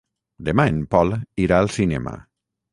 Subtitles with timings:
[0.47, 1.13] Demà en Pol
[1.45, 2.19] irà al cinema.